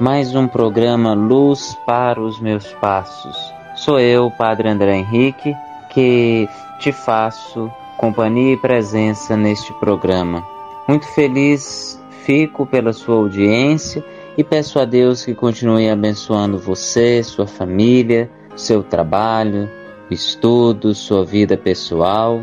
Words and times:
mais 0.00 0.34
um 0.34 0.48
programa 0.48 1.14
Luz 1.14 1.76
para 1.86 2.20
os 2.20 2.40
Meus 2.40 2.66
Passos. 2.74 3.36
Sou 3.76 4.00
eu, 4.00 4.30
Padre 4.30 4.68
André 4.68 4.96
Henrique, 4.96 5.54
que 5.90 6.48
te 6.78 6.92
faço 6.92 7.70
companhia 7.98 8.54
e 8.54 8.56
presença 8.56 9.36
neste 9.36 9.72
programa. 9.74 10.42
Muito 10.88 11.06
feliz 11.14 12.00
fico 12.24 12.66
pela 12.66 12.92
sua 12.92 13.16
audiência 13.16 14.04
e 14.36 14.42
peço 14.42 14.78
a 14.78 14.84
Deus 14.84 15.24
que 15.24 15.34
continue 15.34 15.88
abençoando 15.88 16.58
você, 16.58 17.22
sua 17.22 17.46
família, 17.46 18.30
seu 18.56 18.82
trabalho, 18.82 19.68
estudo, 20.10 20.94
sua 20.94 21.24
vida 21.24 21.56
pessoal. 21.56 22.42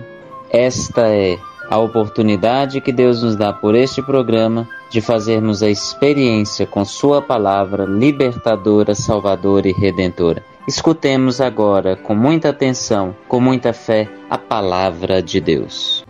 Esta 0.49 1.07
é 1.07 1.37
a 1.69 1.77
oportunidade 1.77 2.81
que 2.81 2.91
Deus 2.91 3.21
nos 3.21 3.35
dá 3.35 3.53
por 3.53 3.75
este 3.75 4.01
programa 4.01 4.67
de 4.89 5.01
fazermos 5.01 5.61
a 5.61 5.69
experiência 5.69 6.65
com 6.65 6.83
Sua 6.83 7.21
palavra 7.21 7.85
libertadora, 7.85 8.95
salvadora 8.95 9.67
e 9.67 9.71
redentora. 9.71 10.43
Escutemos 10.67 11.39
agora, 11.39 11.95
com 11.95 12.15
muita 12.15 12.49
atenção, 12.49 13.15
com 13.27 13.39
muita 13.39 13.71
fé, 13.71 14.09
a 14.29 14.37
palavra 14.37 15.21
de 15.21 15.39
Deus. 15.39 16.03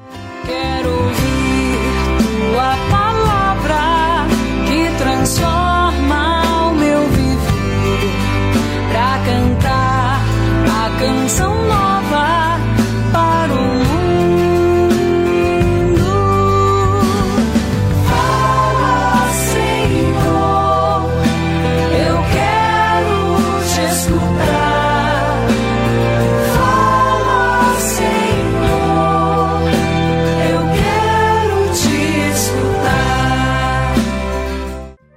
Quero 0.45 0.89
ouvir 0.91 2.51
tua 2.51 2.75
palavra 2.89 4.27
que 4.67 4.97
transforma 4.97 6.41
o 6.69 6.73
meu 6.73 7.01
viver 7.07 8.11
pra 8.91 9.19
cantar 9.25 10.23
a 10.67 10.99
canção 10.99 11.48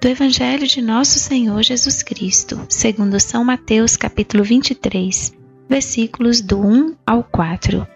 do 0.03 0.09
Evangelho 0.09 0.67
de 0.67 0.83
Nosso 0.83 1.21
Senhor 1.21 1.63
Jesus 1.63 2.03
Cristo, 2.03 2.61
segundo 2.69 3.21
São 3.21 3.45
Mateus, 3.45 3.97
capítulo 3.97 4.43
23, 4.43 5.33
versículos 5.69 6.41
do 6.41 6.59
1 6.59 6.97
ao 7.07 7.23
4. 7.23 7.87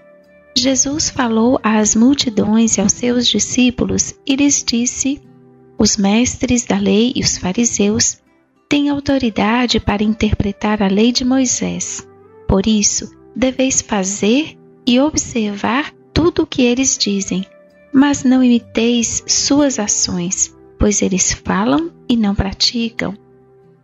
Jesus 0.56 1.10
falou 1.10 1.58
às 1.64 1.96
multidões 1.96 2.76
e 2.76 2.80
aos 2.80 2.92
seus 2.92 3.26
discípulos 3.26 4.14
e 4.24 4.36
lhes 4.36 4.62
disse: 4.62 5.20
Os 5.76 5.96
mestres 5.96 6.64
da 6.64 6.78
lei 6.78 7.12
e 7.16 7.22
os 7.22 7.38
fariseus 7.38 8.18
têm 8.68 8.88
autoridade 8.88 9.80
para 9.80 10.04
interpretar 10.04 10.80
a 10.84 10.86
lei 10.86 11.10
de 11.10 11.24
Moisés. 11.24 12.06
Por 12.46 12.68
isso, 12.68 13.10
deveis 13.34 13.82
fazer 13.82 14.56
e 14.86 15.00
observar 15.00 15.92
tudo 16.14 16.42
o 16.42 16.46
que 16.46 16.62
eles 16.62 16.96
dizem, 16.96 17.44
mas 17.92 18.22
não 18.22 18.44
imiteis 18.44 19.24
suas 19.26 19.80
ações, 19.80 20.55
pois 20.78 21.02
eles 21.02 21.32
falam 21.32 21.90
e 22.08 22.16
não 22.16 22.34
praticam. 22.34 23.16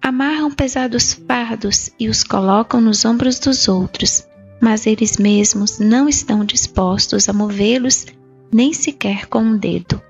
Amarram 0.00 0.50
pesados 0.50 1.12
fardos 1.12 1.90
e 1.98 2.08
os 2.08 2.24
colocam 2.24 2.80
nos 2.80 3.04
ombros 3.04 3.38
dos 3.38 3.68
outros, 3.68 4.26
mas 4.60 4.86
eles 4.86 5.16
mesmos 5.16 5.78
não 5.78 6.08
estão 6.08 6.44
dispostos 6.44 7.28
a 7.28 7.32
movê-los 7.32 8.06
nem 8.52 8.72
sequer 8.72 9.26
com 9.26 9.38
um 9.40 9.56
dedo. 9.56 10.00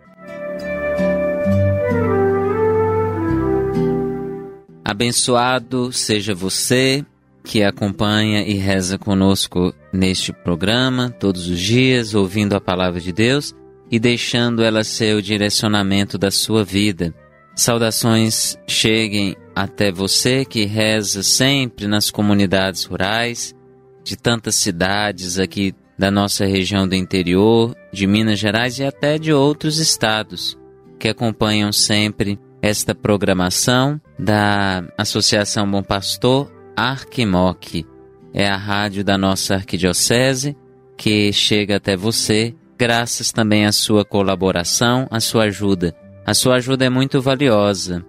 Abençoado 4.85 5.93
seja 5.93 6.35
você 6.35 7.05
que 7.45 7.63
acompanha 7.63 8.43
e 8.43 8.55
reza 8.55 8.99
conosco 8.99 9.75
neste 9.93 10.33
programa 10.33 11.11
todos 11.11 11.49
os 11.49 11.59
dias, 11.59 12.15
ouvindo 12.15 12.55
a 12.55 12.61
palavra 12.61 13.01
de 13.01 13.13
Deus 13.13 13.55
e 13.93 14.01
deixando 14.01 14.65
ela 14.65 14.83
ser 14.83 15.15
o 15.15 15.21
direcionamento 15.21 16.17
da 16.17 16.31
sua 16.31 16.65
vida. 16.65 17.15
Saudações 17.55 18.57
cheguem 18.67 19.37
até 19.55 19.93
você 19.93 20.47
que 20.47 20.65
reza 20.65 21.23
sempre 21.23 21.87
nas 21.87 22.11
comunidades 22.11 22.85
rurais, 22.85 23.55
de 24.03 24.17
tantas 24.17 24.55
cidades 24.55 25.39
aqui 25.39 25.75
da 25.99 26.11
nossa 26.11 26.47
região 26.47 26.89
do 26.89 26.95
interior, 26.95 27.77
de 27.93 28.07
Minas 28.07 28.39
Gerais 28.39 28.79
e 28.79 28.85
até 28.85 29.19
de 29.19 29.31
outros 29.31 29.77
estados, 29.77 30.59
que 30.99 31.09
acompanham 31.09 31.71
sempre 31.71 32.39
esta 32.63 32.95
programação 32.95 34.01
da 34.19 34.83
Associação 34.97 35.71
Bom 35.71 35.83
Pastor 35.83 36.51
Arquimoc. 36.75 37.85
É 38.33 38.49
a 38.49 38.57
rádio 38.57 39.05
da 39.05 39.19
nossa 39.19 39.57
arquidiocese 39.57 40.57
que 40.97 41.31
chega 41.31 41.77
até 41.77 41.95
você, 41.95 42.55
graças 42.83 43.31
também 43.31 43.65
à 43.65 43.71
sua 43.71 44.05
colaboração, 44.05 45.07
à 45.09 45.21
sua 45.21 45.45
ajuda. 45.45 45.95
A 46.27 46.35
sua 46.35 46.57
ajuda 46.57 46.85
é 46.85 46.91
muito 46.91 47.23
valiosa 47.23 48.05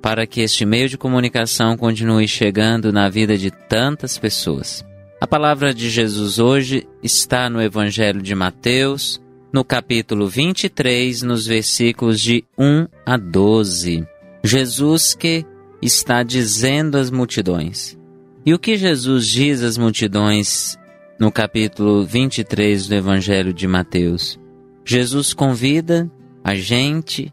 para 0.00 0.28
que 0.28 0.40
este 0.40 0.64
meio 0.64 0.88
de 0.88 0.96
comunicação 0.96 1.76
continue 1.76 2.28
chegando 2.28 2.92
na 2.92 3.08
vida 3.08 3.36
de 3.36 3.50
tantas 3.50 4.16
pessoas. 4.16 4.84
A 5.20 5.26
palavra 5.26 5.74
de 5.74 5.90
Jesus 5.90 6.38
hoje 6.38 6.86
está 7.02 7.50
no 7.50 7.60
Evangelho 7.60 8.22
de 8.22 8.32
Mateus, 8.32 9.20
no 9.52 9.64
capítulo 9.64 10.28
23, 10.28 11.22
nos 11.22 11.44
versículos 11.44 12.20
de 12.20 12.44
1 12.56 12.86
a 13.04 13.16
12. 13.16 14.06
Jesus 14.44 15.16
que 15.16 15.44
está 15.82 16.22
dizendo 16.22 16.96
às 16.96 17.10
multidões. 17.10 17.98
E 18.46 18.54
o 18.54 18.58
que 18.60 18.76
Jesus 18.76 19.26
diz 19.26 19.64
às 19.64 19.76
multidões 19.76 20.78
no 21.18 21.30
capítulo 21.30 22.04
23 22.04 22.88
do 22.88 22.94
Evangelho 22.94 23.52
de 23.52 23.66
Mateus? 23.66 24.38
Jesus 24.84 25.32
convida 25.32 26.10
a 26.42 26.54
gente 26.54 27.32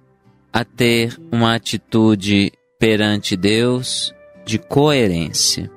a 0.52 0.64
ter 0.64 1.20
uma 1.32 1.56
atitude 1.56 2.52
perante 2.80 3.36
Deus 3.36 4.14
de 4.46 4.58
coerência. 4.58 5.70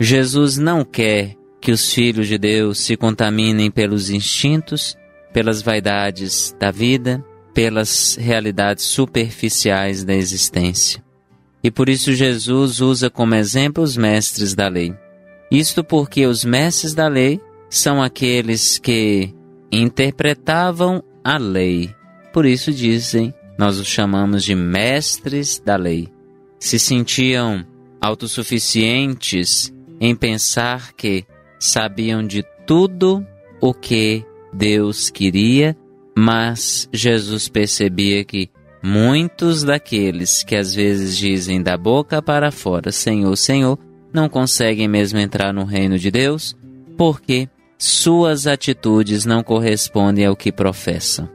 Jesus 0.00 0.56
não 0.56 0.84
quer 0.84 1.36
que 1.60 1.72
os 1.72 1.92
filhos 1.92 2.28
de 2.28 2.38
Deus 2.38 2.78
se 2.78 2.96
contaminem 2.96 3.70
pelos 3.70 4.10
instintos, 4.10 4.96
pelas 5.32 5.60
vaidades 5.60 6.54
da 6.58 6.70
vida, 6.70 7.24
pelas 7.52 8.16
realidades 8.16 8.84
superficiais 8.84 10.04
da 10.04 10.14
existência. 10.14 11.02
E 11.62 11.70
por 11.70 11.88
isso 11.88 12.12
Jesus 12.12 12.80
usa 12.80 13.10
como 13.10 13.34
exemplo 13.34 13.82
os 13.82 13.96
mestres 13.96 14.54
da 14.54 14.68
lei. 14.68 14.94
Isto 15.50 15.82
porque 15.82 16.26
os 16.26 16.44
mestres 16.44 16.94
da 16.94 17.08
lei 17.08 17.40
são 17.70 18.02
aqueles 18.02 18.78
que 18.78 19.34
interpretavam 19.70 21.02
a 21.24 21.38
lei. 21.38 21.94
Por 22.32 22.46
isso 22.46 22.72
dizem, 22.72 23.32
nós 23.58 23.78
os 23.78 23.86
chamamos 23.86 24.44
de 24.44 24.54
mestres 24.54 25.58
da 25.58 25.76
lei. 25.76 26.08
Se 26.58 26.78
sentiam 26.78 27.64
autossuficientes 28.00 29.72
em 30.00 30.14
pensar 30.14 30.92
que 30.92 31.24
sabiam 31.58 32.24
de 32.24 32.44
tudo 32.66 33.26
o 33.60 33.74
que 33.74 34.24
Deus 34.52 35.10
queria, 35.10 35.76
mas 36.16 36.88
Jesus 36.92 37.48
percebia 37.48 38.24
que 38.24 38.50
muitos 38.82 39.62
daqueles 39.64 40.42
que 40.42 40.54
às 40.54 40.74
vezes 40.74 41.16
dizem 41.16 41.62
da 41.62 41.76
boca 41.76 42.22
para 42.22 42.50
fora, 42.50 42.92
Senhor, 42.92 43.36
Senhor, 43.36 43.78
não 44.12 44.28
conseguem 44.28 44.88
mesmo 44.88 45.18
entrar 45.18 45.52
no 45.52 45.64
reino 45.64 45.98
de 45.98 46.10
Deus 46.10 46.56
porque 46.96 47.48
suas 47.78 48.46
atitudes 48.46 49.24
não 49.24 49.42
correspondem 49.42 50.26
ao 50.26 50.36
que 50.36 50.50
professam. 50.50 51.28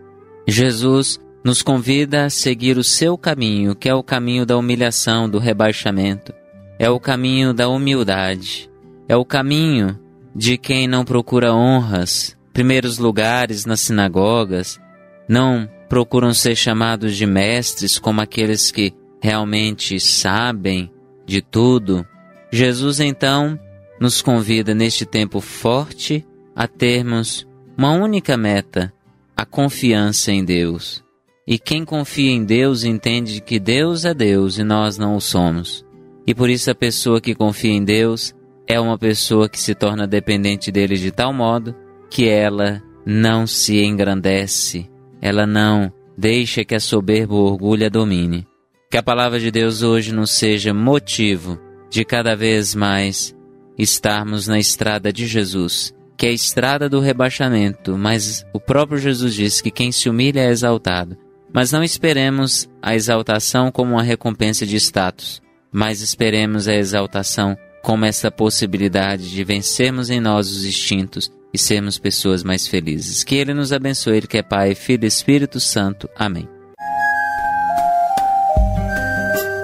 Jesus 0.47 1.19
nos 1.43 1.61
convida 1.61 2.25
a 2.25 2.29
seguir 2.29 2.77
o 2.77 2.83
seu 2.83 3.17
caminho, 3.17 3.75
que 3.75 3.89
é 3.89 3.93
o 3.93 4.03
caminho 4.03 4.45
da 4.45 4.57
humilhação, 4.57 5.29
do 5.29 5.39
rebaixamento, 5.39 6.33
é 6.79 6.89
o 6.89 6.99
caminho 6.99 7.53
da 7.53 7.67
humildade, 7.69 8.69
é 9.07 9.15
o 9.15 9.25
caminho 9.25 9.99
de 10.35 10.57
quem 10.57 10.87
não 10.87 11.05
procura 11.05 11.53
honras, 11.53 12.37
primeiros 12.51 12.97
lugares 12.97 13.65
nas 13.65 13.81
sinagogas, 13.81 14.79
não 15.27 15.69
procuram 15.87 16.33
ser 16.33 16.55
chamados 16.55 17.15
de 17.15 17.25
mestres 17.25 17.99
como 17.99 18.21
aqueles 18.21 18.71
que 18.71 18.93
realmente 19.21 19.99
sabem 19.99 20.91
de 21.25 21.41
tudo. 21.41 22.05
Jesus 22.55 22.99
então 22.99 23.59
nos 23.99 24.21
convida 24.21 24.75
neste 24.75 25.07
tempo 25.07 25.41
forte 25.41 26.23
a 26.55 26.67
termos 26.67 27.47
uma 27.75 27.93
única 27.93 28.37
meta, 28.37 28.93
a 29.35 29.43
confiança 29.43 30.31
em 30.31 30.45
Deus. 30.45 31.03
E 31.47 31.57
quem 31.57 31.83
confia 31.83 32.29
em 32.29 32.45
Deus 32.45 32.83
entende 32.83 33.41
que 33.41 33.59
Deus 33.59 34.05
é 34.05 34.13
Deus 34.13 34.59
e 34.59 34.63
nós 34.63 34.99
não 34.99 35.15
o 35.15 35.19
somos. 35.19 35.83
E 36.27 36.35
por 36.35 36.47
isso 36.47 36.69
a 36.69 36.75
pessoa 36.75 37.19
que 37.19 37.33
confia 37.33 37.71
em 37.71 37.83
Deus 37.83 38.35
é 38.67 38.79
uma 38.79 38.99
pessoa 38.99 39.49
que 39.49 39.59
se 39.59 39.73
torna 39.73 40.05
dependente 40.05 40.71
dele 40.71 40.95
de 40.95 41.09
tal 41.09 41.33
modo 41.33 41.73
que 42.07 42.29
ela 42.29 42.83
não 43.03 43.47
se 43.47 43.83
engrandece, 43.83 44.87
ela 45.19 45.47
não 45.47 45.91
deixa 46.15 46.63
que 46.63 46.75
a 46.75 46.79
soberba 46.79 47.33
ou 47.33 47.51
orgulho 47.51 47.87
a 47.87 47.89
domine. 47.89 48.45
Que 48.91 48.97
a 48.97 49.01
palavra 49.01 49.39
de 49.39 49.49
Deus 49.49 49.81
hoje 49.81 50.13
nos 50.13 50.29
seja 50.29 50.71
motivo 50.71 51.72
de 51.93 52.03
cada 52.03 52.35
vez 52.35 52.73
mais 52.73 53.35
estarmos 53.77 54.47
na 54.47 54.57
estrada 54.57 55.13
de 55.13 55.27
Jesus, 55.27 55.93
que 56.17 56.25
é 56.25 56.29
a 56.29 56.33
estrada 56.33 56.89
do 56.89 56.99
rebaixamento, 56.99 57.95
mas 57.95 58.43
o 58.51 58.59
próprio 58.59 58.97
Jesus 58.97 59.35
diz 59.35 59.61
que 59.61 59.69
quem 59.69 59.91
se 59.91 60.09
humilha 60.09 60.39
é 60.41 60.49
exaltado. 60.49 61.15
Mas 61.53 61.71
não 61.71 61.83
esperemos 61.83 62.67
a 62.81 62.95
exaltação 62.95 63.71
como 63.71 63.91
uma 63.91 64.01
recompensa 64.01 64.65
de 64.65 64.75
status, 64.77 65.39
mas 65.71 66.01
esperemos 66.01 66.67
a 66.67 66.73
exaltação 66.73 67.55
como 67.83 68.05
essa 68.05 68.31
possibilidade 68.31 69.29
de 69.29 69.43
vencermos 69.43 70.09
em 70.09 70.19
nós 70.19 70.49
os 70.49 70.65
instintos 70.65 71.31
e 71.53 71.59
sermos 71.59 71.99
pessoas 71.99 72.43
mais 72.43 72.65
felizes. 72.65 73.23
Que 73.23 73.35
Ele 73.35 73.53
nos 73.53 73.71
abençoe, 73.71 74.17
Ele 74.17 74.25
que 74.25 74.39
é 74.39 74.41
Pai, 74.41 74.73
Filho 74.73 75.03
e 75.03 75.07
Espírito 75.07 75.59
Santo. 75.59 76.09
Amém. 76.15 76.49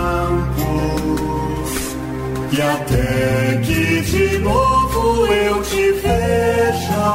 campos, 0.00 1.70
e 2.52 2.62
até 2.62 3.60
que 3.64 4.00
de 4.02 4.38
novo 4.38 5.26
eu 5.26 5.62
te 5.62 5.92
veja, 5.92 7.08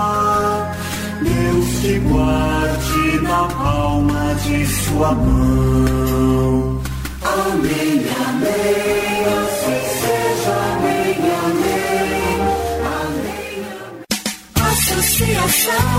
Deus 1.22 1.68
te 1.82 2.00
guarde 2.00 3.22
na 3.22 3.44
palma 3.48 4.36
de 4.46 4.66
sua 4.68 5.12
mão. 5.14 6.82
Amém, 7.24 8.06
amém, 8.28 9.26
assim 9.40 9.82
seja, 10.02 10.56
amém, 10.74 11.18
amém, 11.46 12.40
amém, 13.02 13.56
amém. 13.82 14.06
Associação 14.72 15.95